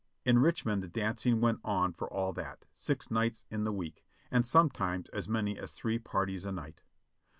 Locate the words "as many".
5.09-5.59